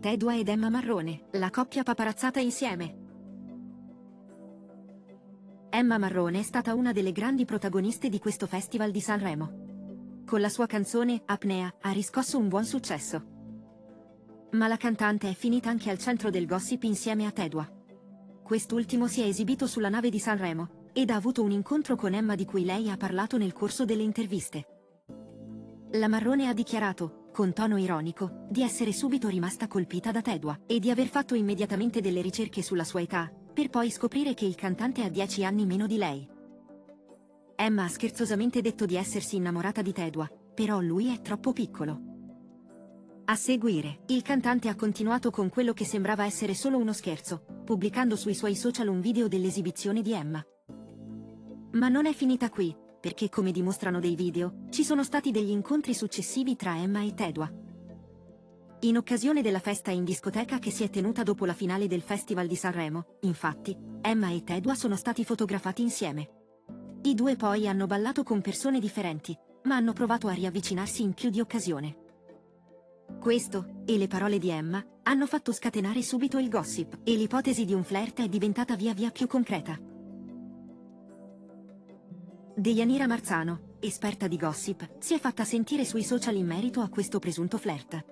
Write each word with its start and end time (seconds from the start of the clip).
Tedua 0.00 0.36
ed 0.36 0.48
Emma 0.48 0.68
Marrone, 0.68 1.24
la 1.32 1.50
coppia 1.50 1.82
paparazzata 1.82 2.38
insieme. 2.38 3.06
Emma 5.70 5.98
Marrone 5.98 6.38
è 6.38 6.42
stata 6.42 6.72
una 6.74 6.92
delle 6.92 7.10
grandi 7.10 7.44
protagoniste 7.44 8.08
di 8.08 8.20
questo 8.20 8.46
Festival 8.46 8.92
di 8.92 9.00
Sanremo. 9.00 10.22
Con 10.24 10.40
la 10.40 10.48
sua 10.50 10.66
canzone 10.66 11.22
Apnea 11.24 11.74
ha 11.80 11.90
riscosso 11.90 12.38
un 12.38 12.46
buon 12.46 12.64
successo. 12.64 13.24
Ma 14.52 14.68
la 14.68 14.76
cantante 14.76 15.30
è 15.30 15.34
finita 15.34 15.68
anche 15.68 15.90
al 15.90 15.98
centro 15.98 16.30
del 16.30 16.46
gossip 16.46 16.84
insieme 16.84 17.26
a 17.26 17.32
Tedua. 17.32 17.68
Quest'ultimo 18.44 19.08
si 19.08 19.22
è 19.22 19.24
esibito 19.24 19.66
sulla 19.66 19.88
nave 19.88 20.10
di 20.10 20.20
Sanremo 20.20 20.86
ed 20.92 21.10
ha 21.10 21.16
avuto 21.16 21.42
un 21.42 21.50
incontro 21.50 21.96
con 21.96 22.14
Emma 22.14 22.36
di 22.36 22.44
cui 22.44 22.64
lei 22.64 22.88
ha 22.88 22.96
parlato 22.96 23.36
nel 23.36 23.52
corso 23.52 23.84
delle 23.84 24.04
interviste. 24.04 24.64
La 25.92 26.06
Marrone 26.06 26.46
ha 26.46 26.54
dichiarato, 26.54 27.17
con 27.38 27.52
tono 27.52 27.76
ironico, 27.78 28.46
di 28.50 28.64
essere 28.64 28.92
subito 28.92 29.28
rimasta 29.28 29.68
colpita 29.68 30.10
da 30.10 30.20
Tedua 30.20 30.58
e 30.66 30.80
di 30.80 30.90
aver 30.90 31.06
fatto 31.06 31.36
immediatamente 31.36 32.00
delle 32.00 32.20
ricerche 32.20 32.62
sulla 32.62 32.82
sua 32.82 33.00
età, 33.00 33.32
per 33.54 33.68
poi 33.68 33.92
scoprire 33.92 34.34
che 34.34 34.44
il 34.44 34.56
cantante 34.56 35.04
ha 35.04 35.08
10 35.08 35.44
anni 35.44 35.64
meno 35.64 35.86
di 35.86 35.98
lei. 35.98 36.28
Emma 37.54 37.84
ha 37.84 37.88
scherzosamente 37.88 38.60
detto 38.60 38.86
di 38.86 38.96
essersi 38.96 39.36
innamorata 39.36 39.82
di 39.82 39.92
Tedua, 39.92 40.28
però 40.52 40.80
lui 40.80 41.14
è 41.14 41.20
troppo 41.20 41.52
piccolo. 41.52 42.00
A 43.26 43.36
seguire, 43.36 44.00
il 44.06 44.22
cantante 44.22 44.68
ha 44.68 44.74
continuato 44.74 45.30
con 45.30 45.48
quello 45.48 45.72
che 45.72 45.84
sembrava 45.84 46.24
essere 46.24 46.54
solo 46.54 46.76
uno 46.76 46.92
scherzo, 46.92 47.44
pubblicando 47.64 48.16
sui 48.16 48.34
suoi 48.34 48.56
social 48.56 48.88
un 48.88 49.00
video 49.00 49.28
dell'esibizione 49.28 50.02
di 50.02 50.12
Emma. 50.12 50.44
Ma 51.70 51.88
non 51.88 52.06
è 52.06 52.12
finita 52.14 52.50
qui, 52.50 52.74
perché 53.00 53.28
come 53.28 53.52
dimostrano 53.52 54.00
dei 54.00 54.14
video, 54.14 54.66
ci 54.70 54.84
sono 54.84 55.04
stati 55.04 55.30
degli 55.30 55.50
incontri 55.50 55.94
successivi 55.94 56.56
tra 56.56 56.76
Emma 56.76 57.02
e 57.02 57.14
Tedua. 57.14 57.50
In 58.80 58.96
occasione 58.96 59.42
della 59.42 59.58
festa 59.58 59.90
in 59.90 60.04
discoteca 60.04 60.58
che 60.58 60.70
si 60.70 60.84
è 60.84 60.90
tenuta 60.90 61.22
dopo 61.22 61.44
la 61.44 61.52
finale 61.52 61.88
del 61.88 62.02
Festival 62.02 62.46
di 62.46 62.54
Sanremo, 62.54 63.18
infatti, 63.22 63.76
Emma 64.00 64.30
e 64.30 64.44
Tedua 64.44 64.74
sono 64.74 64.94
stati 64.94 65.24
fotografati 65.24 65.82
insieme. 65.82 66.30
I 67.02 67.14
due 67.14 67.36
poi 67.36 67.66
hanno 67.66 67.86
ballato 67.86 68.22
con 68.22 68.40
persone 68.40 68.78
differenti, 68.78 69.36
ma 69.64 69.76
hanno 69.76 69.92
provato 69.92 70.28
a 70.28 70.32
riavvicinarsi 70.32 71.02
in 71.02 71.14
più 71.14 71.30
di 71.30 71.40
occasione. 71.40 71.96
Questo, 73.20 73.82
e 73.84 73.98
le 73.98 74.06
parole 74.06 74.38
di 74.38 74.50
Emma, 74.50 74.84
hanno 75.02 75.26
fatto 75.26 75.52
scatenare 75.52 76.02
subito 76.02 76.38
il 76.38 76.48
gossip, 76.48 76.98
e 77.02 77.14
l'ipotesi 77.16 77.64
di 77.64 77.72
un 77.72 77.82
flirt 77.82 78.20
è 78.22 78.28
diventata 78.28 78.76
via 78.76 78.92
via 78.92 79.10
più 79.10 79.26
concreta. 79.26 79.78
Deianira 82.58 83.06
Marzano, 83.06 83.76
esperta 83.78 84.26
di 84.26 84.36
gossip, 84.36 84.96
si 84.98 85.14
è 85.14 85.20
fatta 85.20 85.44
sentire 85.44 85.84
sui 85.84 86.02
social 86.02 86.34
in 86.34 86.46
merito 86.46 86.80
a 86.80 86.88
questo 86.88 87.20
presunto 87.20 87.56
flirt. 87.56 88.04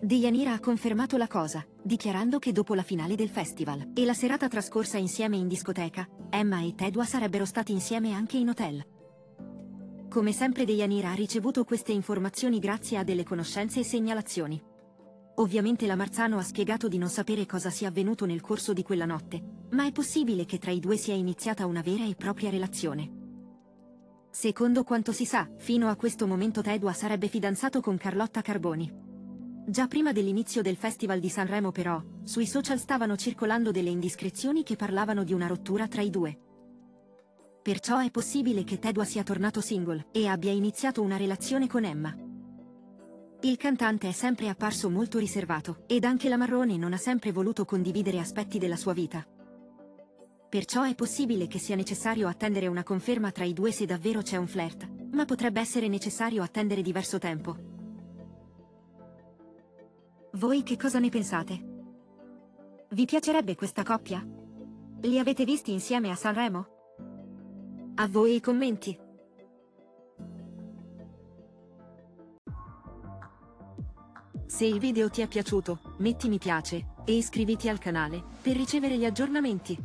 Deianira 0.00 0.54
ha 0.54 0.60
confermato 0.60 1.18
la 1.18 1.26
cosa, 1.26 1.62
dichiarando 1.82 2.38
che 2.38 2.52
dopo 2.52 2.72
la 2.72 2.82
finale 2.82 3.16
del 3.16 3.28
festival 3.28 3.90
e 3.94 4.06
la 4.06 4.14
serata 4.14 4.48
trascorsa 4.48 4.96
insieme 4.96 5.36
in 5.36 5.46
discoteca, 5.46 6.08
Emma 6.30 6.62
e 6.62 6.74
Tedua 6.74 7.04
sarebbero 7.04 7.44
stati 7.44 7.70
insieme 7.70 8.14
anche 8.14 8.38
in 8.38 8.48
hotel. 8.48 8.82
Come 10.08 10.32
sempre 10.32 10.64
Deianira 10.64 11.10
ha 11.10 11.14
ricevuto 11.14 11.64
queste 11.64 11.92
informazioni 11.92 12.58
grazie 12.58 12.96
a 12.96 13.04
delle 13.04 13.24
conoscenze 13.24 13.80
e 13.80 13.84
segnalazioni. 13.84 14.58
Ovviamente 15.34 15.86
la 15.86 15.96
Marzano 15.96 16.38
ha 16.38 16.42
spiegato 16.42 16.88
di 16.88 16.96
non 16.96 17.10
sapere 17.10 17.44
cosa 17.44 17.68
sia 17.68 17.88
avvenuto 17.88 18.24
nel 18.24 18.40
corso 18.40 18.72
di 18.72 18.82
quella 18.82 19.04
notte, 19.04 19.66
ma 19.72 19.84
è 19.84 19.92
possibile 19.92 20.46
che 20.46 20.58
tra 20.58 20.70
i 20.70 20.80
due 20.80 20.96
sia 20.96 21.14
iniziata 21.14 21.66
una 21.66 21.82
vera 21.82 22.06
e 22.06 22.14
propria 22.16 22.48
relazione. 22.48 23.17
Secondo 24.30 24.84
quanto 24.84 25.12
si 25.12 25.24
sa, 25.24 25.48
fino 25.56 25.88
a 25.88 25.96
questo 25.96 26.26
momento 26.26 26.60
Tedua 26.60 26.92
sarebbe 26.92 27.28
fidanzato 27.28 27.80
con 27.80 27.96
Carlotta 27.96 28.42
Carboni. 28.42 29.06
Già 29.66 29.86
prima 29.86 30.12
dell'inizio 30.12 30.62
del 30.62 30.76
Festival 30.76 31.18
di 31.18 31.28
Sanremo 31.28 31.72
però, 31.72 32.02
sui 32.24 32.46
social 32.46 32.78
stavano 32.78 33.16
circolando 33.16 33.70
delle 33.70 33.90
indiscrezioni 33.90 34.62
che 34.62 34.76
parlavano 34.76 35.24
di 35.24 35.32
una 35.32 35.46
rottura 35.46 35.88
tra 35.88 36.02
i 36.02 36.10
due. 36.10 36.38
Perciò 37.62 37.98
è 37.98 38.10
possibile 38.10 38.64
che 38.64 38.78
Tedua 38.78 39.04
sia 39.04 39.22
tornato 39.22 39.60
single 39.60 40.06
e 40.12 40.26
abbia 40.26 40.52
iniziato 40.52 41.02
una 41.02 41.16
relazione 41.16 41.66
con 41.66 41.84
Emma. 41.84 42.14
Il 43.40 43.56
cantante 43.56 44.08
è 44.08 44.12
sempre 44.12 44.48
apparso 44.48 44.90
molto 44.90 45.18
riservato 45.18 45.84
ed 45.86 46.04
anche 46.04 46.28
la 46.28 46.36
Marrone 46.36 46.76
non 46.76 46.92
ha 46.92 46.96
sempre 46.96 47.30
voluto 47.32 47.64
condividere 47.64 48.18
aspetti 48.18 48.58
della 48.58 48.76
sua 48.76 48.92
vita. 48.92 49.26
Perciò 50.48 50.84
è 50.84 50.94
possibile 50.94 51.46
che 51.46 51.58
sia 51.58 51.76
necessario 51.76 52.28
attendere 52.28 52.66
una 52.66 52.82
conferma 52.82 53.30
tra 53.30 53.44
i 53.44 53.52
due 53.52 53.70
se 53.70 53.84
davvero 53.84 54.22
c'è 54.22 54.36
un 54.36 54.46
flirt, 54.46 54.88
ma 55.12 55.24
potrebbe 55.24 55.60
essere 55.60 55.88
necessario 55.88 56.42
attendere 56.42 56.82
diverso 56.82 57.18
tempo, 57.18 57.76
voi 60.32 60.62
che 60.62 60.76
cosa 60.76 61.00
ne 61.00 61.08
pensate? 61.08 61.64
Vi 62.90 63.04
piacerebbe 63.06 63.56
questa 63.56 63.82
coppia? 63.82 64.24
Li 65.00 65.18
avete 65.18 65.44
visti 65.44 65.72
insieme 65.72 66.10
a 66.10 66.14
Sanremo? 66.14 66.66
A 67.96 68.06
voi 68.06 68.36
i 68.36 68.40
commenti. 68.40 68.96
Se 74.46 74.64
il 74.64 74.78
video 74.78 75.10
ti 75.10 75.22
è 75.22 75.26
piaciuto, 75.26 75.96
metti 75.98 76.28
mi 76.28 76.38
piace 76.38 76.94
e 77.04 77.16
iscriviti 77.16 77.68
al 77.68 77.78
canale 77.78 78.22
per 78.40 78.54
ricevere 78.54 78.96
gli 78.96 79.04
aggiornamenti. 79.04 79.76